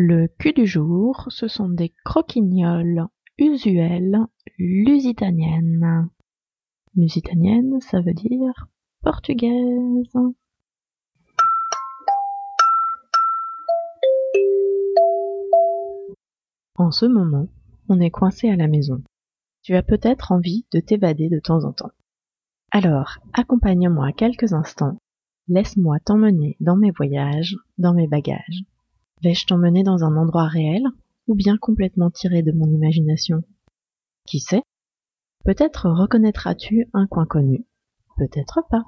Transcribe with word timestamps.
le 0.00 0.28
cul 0.38 0.52
du 0.52 0.64
jour, 0.64 1.26
ce 1.28 1.48
sont 1.48 1.68
des 1.68 1.92
croquignoles 2.04 3.08
usuelles 3.36 4.20
lusitaniennes. 4.56 6.08
Lusitanienne, 6.94 7.80
ça 7.80 8.00
veut 8.00 8.14
dire 8.14 8.68
portugaise. 9.02 10.14
En 16.76 16.92
ce 16.92 17.06
moment, 17.06 17.48
on 17.88 17.98
est 17.98 18.12
coincé 18.12 18.48
à 18.48 18.54
la 18.54 18.68
maison. 18.68 19.02
Tu 19.62 19.74
as 19.74 19.82
peut-être 19.82 20.30
envie 20.30 20.64
de 20.72 20.78
t'évader 20.78 21.28
de 21.28 21.40
temps 21.40 21.64
en 21.64 21.72
temps. 21.72 21.90
Alors, 22.70 23.18
accompagne-moi 23.32 24.12
quelques 24.12 24.52
instants, 24.52 25.00
laisse-moi 25.48 25.98
t'emmener 25.98 26.56
dans 26.60 26.76
mes 26.76 26.92
voyages, 26.92 27.56
dans 27.78 27.94
mes 27.94 28.06
bagages. 28.06 28.62
Vais-je 29.22 29.46
t'emmener 29.46 29.82
dans 29.82 30.04
un 30.04 30.16
endroit 30.16 30.46
réel 30.46 30.84
ou 31.26 31.34
bien 31.34 31.56
complètement 31.56 32.10
tiré 32.10 32.42
de 32.42 32.52
mon 32.52 32.68
imagination? 32.68 33.42
Qui 34.26 34.38
sait? 34.38 34.62
Peut-être 35.44 35.90
reconnaîtras-tu 35.90 36.88
un 36.92 37.06
coin 37.06 37.26
connu, 37.26 37.66
peut-être 38.16 38.60
pas. 38.70 38.84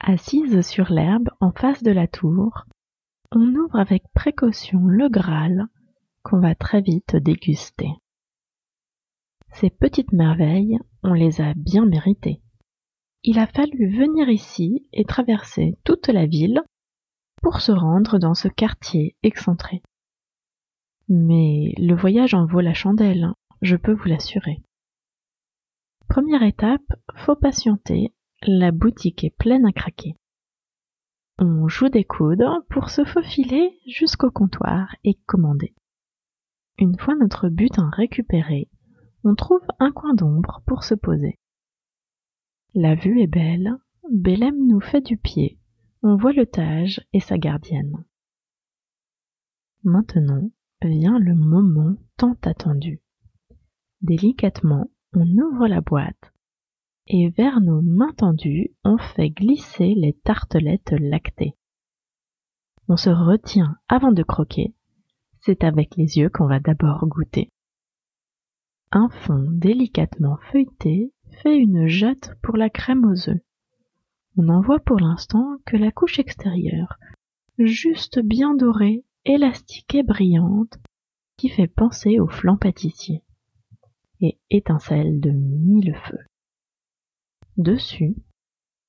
Assise 0.00 0.60
sur 0.62 0.90
l'herbe 0.90 1.30
en 1.40 1.52
face 1.52 1.82
de 1.82 1.92
la 1.92 2.06
tour, 2.06 2.66
on 3.32 3.54
ouvre 3.54 3.78
avec 3.78 4.02
précaution 4.12 4.80
le 4.86 5.08
Graal 5.08 5.68
qu'on 6.22 6.40
va 6.40 6.54
très 6.54 6.82
vite 6.82 7.16
déguster. 7.16 7.90
Ces 9.52 9.70
petites 9.70 10.12
merveilles, 10.12 10.78
on 11.02 11.14
les 11.14 11.40
a 11.40 11.54
bien 11.54 11.86
méritées. 11.86 12.42
Il 13.22 13.38
a 13.38 13.46
fallu 13.46 13.88
venir 13.88 14.28
ici 14.30 14.86
et 14.92 15.04
traverser 15.04 15.78
toute 15.84 16.08
la 16.08 16.26
ville 16.26 16.62
pour 17.42 17.60
se 17.60 17.72
rendre 17.72 18.18
dans 18.18 18.34
ce 18.34 18.48
quartier 18.48 19.16
excentré. 19.22 19.82
Mais 21.08 21.74
le 21.76 21.94
voyage 21.94 22.34
en 22.34 22.46
vaut 22.46 22.60
la 22.60 22.72
chandelle, 22.72 23.32
je 23.62 23.76
peux 23.76 23.92
vous 23.92 24.08
l'assurer. 24.08 24.62
Première 26.08 26.42
étape, 26.42 26.86
faut 27.16 27.36
patienter, 27.36 28.14
la 28.46 28.70
boutique 28.70 29.24
est 29.24 29.36
pleine 29.36 29.66
à 29.66 29.72
craquer. 29.72 30.14
On 31.38 31.68
joue 31.68 31.88
des 31.88 32.04
coudes 32.04 32.46
pour 32.68 32.90
se 32.90 33.04
faufiler 33.04 33.80
jusqu'au 33.86 34.30
comptoir 34.30 34.94
et 35.04 35.14
commander. 35.26 35.74
Une 36.78 36.98
fois 36.98 37.14
notre 37.16 37.48
butin 37.48 37.90
récupéré, 37.92 38.70
on 39.24 39.34
trouve 39.34 39.66
un 39.78 39.90
coin 39.90 40.14
d'ombre 40.14 40.62
pour 40.66 40.84
se 40.84 40.94
poser. 40.94 41.39
La 42.74 42.94
vue 42.94 43.20
est 43.20 43.26
belle, 43.26 43.76
Bélem 44.10 44.66
nous 44.66 44.80
fait 44.80 45.00
du 45.00 45.16
pied, 45.16 45.58
on 46.02 46.16
voit 46.16 46.32
le 46.32 46.46
Tage 46.46 47.00
et 47.12 47.20
sa 47.20 47.36
gardienne. 47.36 48.04
Maintenant 49.82 50.50
vient 50.82 51.18
le 51.18 51.34
moment 51.34 51.96
tant 52.16 52.36
attendu. 52.42 53.02
Délicatement, 54.02 54.90
on 55.14 55.26
ouvre 55.26 55.66
la 55.66 55.80
boîte 55.80 56.32
et 57.08 57.28
vers 57.30 57.60
nos 57.60 57.82
mains 57.82 58.12
tendues, 58.12 58.70
on 58.84 58.96
fait 58.98 59.30
glisser 59.30 59.94
les 59.96 60.12
tartelettes 60.12 60.92
lactées. 60.92 61.56
On 62.86 62.96
se 62.96 63.10
retient 63.10 63.76
avant 63.88 64.12
de 64.12 64.22
croquer, 64.22 64.74
c'est 65.40 65.64
avec 65.64 65.96
les 65.96 66.18
yeux 66.18 66.30
qu'on 66.30 66.46
va 66.46 66.60
d'abord 66.60 67.04
goûter. 67.08 67.50
Un 68.92 69.08
fond 69.08 69.44
délicatement 69.50 70.38
feuilleté 70.52 71.12
fait 71.42 71.56
une 71.56 71.86
jatte 71.86 72.34
pour 72.42 72.56
la 72.56 72.70
crème 72.70 73.04
aux 73.04 73.28
œufs. 73.28 73.40
On 74.36 74.42
n'en 74.42 74.60
voit 74.60 74.80
pour 74.80 75.00
l'instant 75.00 75.58
que 75.66 75.76
la 75.76 75.90
couche 75.90 76.18
extérieure, 76.18 76.98
juste 77.58 78.20
bien 78.20 78.54
dorée, 78.54 79.04
élastique 79.24 79.94
et 79.94 80.02
brillante, 80.02 80.78
qui 81.36 81.48
fait 81.48 81.68
penser 81.68 82.20
au 82.20 82.28
flan 82.28 82.56
pâtissier, 82.56 83.22
et 84.20 84.38
étincelle 84.50 85.20
de 85.20 85.30
mille 85.30 85.96
feux. 86.04 86.24
Dessus, 87.56 88.14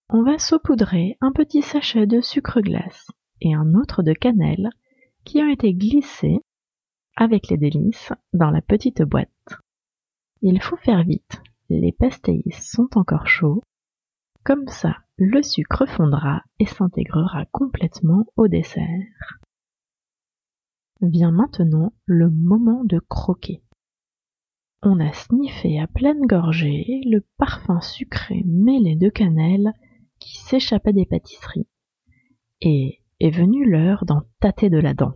on 0.09 0.23
va 0.23 0.37
saupoudrer 0.37 1.17
un 1.21 1.31
petit 1.31 1.61
sachet 1.61 2.05
de 2.05 2.21
sucre 2.21 2.61
glace 2.61 3.07
et 3.39 3.53
un 3.53 3.73
autre 3.73 4.03
de 4.03 4.13
cannelle 4.13 4.69
qui 5.23 5.41
ont 5.41 5.49
été 5.49 5.73
glissés 5.73 6.39
avec 7.15 7.47
les 7.49 7.57
délices 7.57 8.11
dans 8.33 8.51
la 8.51 8.61
petite 8.61 9.01
boîte. 9.01 9.29
Il 10.41 10.61
faut 10.61 10.77
faire 10.77 11.03
vite 11.03 11.41
les 11.79 11.91
pastéis 11.91 12.51
sont 12.51 12.89
encore 12.95 13.27
chauds, 13.27 13.61
comme 14.43 14.67
ça 14.67 14.97
le 15.17 15.43
sucre 15.43 15.85
fondra 15.85 16.43
et 16.59 16.65
s'intégrera 16.65 17.45
complètement 17.51 18.25
au 18.35 18.47
dessert. 18.47 19.39
Vient 21.01 21.31
maintenant 21.31 21.93
le 22.05 22.29
moment 22.29 22.83
de 22.83 22.99
croquer. 22.99 23.63
On 24.83 24.99
a 24.99 25.13
sniffé 25.13 25.79
à 25.79 25.87
pleine 25.87 26.25
gorgée 26.25 27.01
le 27.05 27.23
parfum 27.37 27.81
sucré 27.81 28.43
mêlé 28.45 28.95
de 28.95 29.09
cannelle 29.09 29.73
qui 30.19 30.37
s'échappait 30.37 30.93
des 30.93 31.05
pâtisseries. 31.05 31.67
Et 32.61 33.01
est 33.19 33.29
venue 33.29 33.69
l'heure 33.69 34.05
d'en 34.05 34.23
tâter 34.39 34.71
de 34.71 34.79
la 34.79 34.95
dent. 34.95 35.13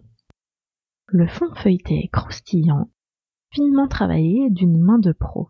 Le 1.08 1.28
fond 1.28 1.54
feuilleté 1.56 2.10
croustillant, 2.14 2.90
finement 3.52 3.88
travaillé 3.88 4.52
d'une 4.52 4.80
main 4.80 5.00
de 5.00 5.12
pro. 5.12 5.50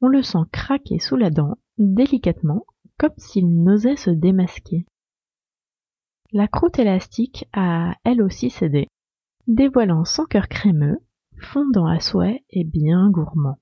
On 0.00 0.08
le 0.08 0.22
sent 0.22 0.38
craquer 0.52 0.98
sous 0.98 1.16
la 1.16 1.30
dent, 1.30 1.56
délicatement, 1.78 2.64
comme 2.98 3.14
s'il 3.16 3.62
n'osait 3.62 3.96
se 3.96 4.10
démasquer. 4.10 4.86
La 6.32 6.46
croûte 6.46 6.78
élastique 6.78 7.46
a 7.52 7.94
elle 8.04 8.22
aussi 8.22 8.50
cédé, 8.50 8.88
dévoilant 9.46 10.04
son 10.04 10.24
cœur 10.24 10.48
crémeux, 10.48 10.98
fondant 11.40 11.86
à 11.86 12.00
souhait 12.00 12.44
et 12.50 12.64
bien 12.64 13.10
gourmand. 13.10 13.58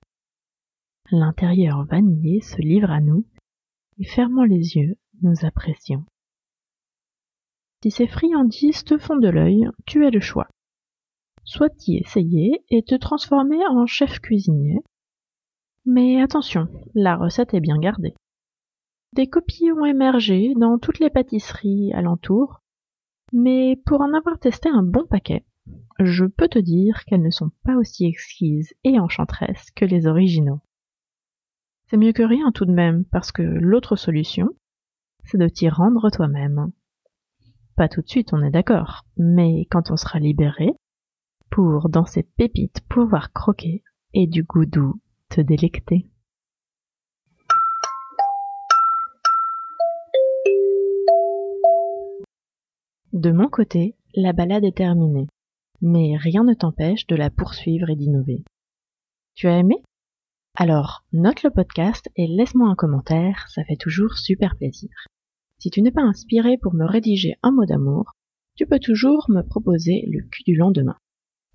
L'intérieur 1.11 1.85
vanillé 1.85 2.41
se 2.41 2.61
livre 2.61 2.91
à 2.91 3.01
nous, 3.01 3.25
et 3.99 4.05
fermant 4.05 4.45
les 4.45 4.77
yeux, 4.77 4.97
nous 5.23 5.45
apprécions. 5.45 6.05
Si 7.83 7.91
ces 7.91 8.09
friandises 8.09 8.85
te 8.85 8.99
font 8.99 9.17
de 9.17 9.29
l'œil, 9.29 9.69
tu 9.87 10.05
as 10.05 10.11
le 10.11 10.21
choix. 10.21 10.49
Soit 11.45 11.87
y 11.87 11.99
essayer 11.99 12.65
et 12.71 12.83
te 12.83 12.97
transformer 12.97 13.65
en 13.69 13.87
chef 13.87 14.19
cuisinier, 14.19 14.81
mais 15.87 16.21
attention, 16.21 16.69
la 16.95 17.17
recette 17.17 17.55
est 17.55 17.61
bien 17.61 17.79
gardée. 17.79 18.15
Des 19.13 19.29
copies 19.29 19.71
ont 19.73 19.85
émergé 19.85 20.53
dans 20.57 20.79
toutes 20.79 20.99
les 20.99 21.11
pâtisseries 21.11 21.93
alentour, 21.95 22.61
mais 23.33 23.81
pour 23.87 24.01
en 24.01 24.13
avoir 24.13 24.39
testé 24.39 24.69
un 24.69 24.83
bon 24.83 25.07
paquet, 25.07 25.47
je 25.99 26.25
peux 26.25 26.49
te 26.49 26.59
dire 26.59 27.05
qu'elles 27.05 27.23
ne 27.23 27.31
sont 27.31 27.51
pas 27.65 27.77
aussi 27.77 28.05
exquises 28.05 28.75
et 28.85 28.99
enchanteresses 29.01 29.71
que 29.71 29.85
les 29.85 30.07
originaux. 30.07 30.61
C'est 31.87 31.97
mieux 31.97 32.13
que 32.13 32.23
rien 32.23 32.51
tout 32.53 32.65
de 32.65 32.73
même, 32.73 33.05
parce 33.07 33.31
que 33.31 33.43
l'autre 33.43 33.97
solution, 33.97 34.51
c'est 35.25 35.39
de 35.39 35.49
t'y 35.49 35.69
rendre 35.69 36.11
toi-même. 36.11 36.73
Pas 37.77 37.89
tout 37.89 38.03
de 38.03 38.09
suite, 38.09 38.33
on 38.33 38.43
est 38.43 38.51
d'accord, 38.51 39.05
mais 39.17 39.67
quand 39.71 39.91
on 39.91 39.97
sera 39.97 40.19
libéré, 40.19 40.73
pour 41.51 41.89
dans 41.89 42.07
ces 42.07 42.25
pépites 42.25 42.81
pouvoir 42.89 43.33
croquer 43.33 43.85
et 44.15 44.27
du 44.27 44.43
goût 44.43 44.67
doux 44.67 45.01
te 45.29 45.41
délecter. 45.41 46.07
De 53.13 53.31
mon 53.31 53.49
côté, 53.49 53.97
la 54.15 54.33
balade 54.33 54.65
est 54.65 54.77
terminée, 54.77 55.27
mais 55.81 56.17
rien 56.17 56.45
ne 56.45 56.55
t'empêche 56.55 57.07
de 57.07 57.17
la 57.17 57.31
poursuivre 57.31 57.89
et 57.91 57.97
d'innover. 57.97 58.45
Tu 59.35 59.49
as 59.49 59.59
aimé? 59.59 59.83
Alors, 60.55 61.05
note 61.13 61.43
le 61.43 61.51
podcast 61.51 62.09
et 62.17 62.27
laisse-moi 62.27 62.69
un 62.69 62.75
commentaire, 62.75 63.47
ça 63.49 63.65
fait 63.65 63.77
toujours 63.77 64.19
super 64.19 64.57
plaisir. 64.57 64.91
Si 65.59 65.71
tu 65.71 65.83
n'es 65.83 65.91
pas 65.91 66.03
inspiré 66.03 66.59
pour 66.59 66.75
me 66.75 66.85
rédiger 66.85 67.37
un 67.43 67.53
mot 67.53 67.65
d'amour, 67.65 68.13
tu 68.57 68.67
peux 68.67 68.79
toujours 68.79 69.27
me 69.29 69.43
proposer 69.43 70.05
le 70.11 70.23
cul 70.31 70.43
du 70.45 70.55
lendemain. 70.55 70.97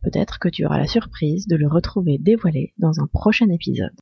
Peut-être 0.01 0.39
que 0.39 0.49
tu 0.49 0.65
auras 0.65 0.79
la 0.79 0.87
surprise 0.87 1.47
de 1.47 1.55
le 1.55 1.67
retrouver 1.67 2.17
dévoilé 2.17 2.73
dans 2.77 2.99
un 2.99 3.07
prochain 3.07 3.49
épisode. 3.49 3.95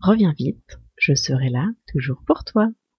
Reviens 0.00 0.34
vite, 0.36 0.78
je 0.96 1.14
serai 1.14 1.48
là 1.48 1.68
toujours 1.90 2.22
pour 2.26 2.44
toi. 2.44 2.70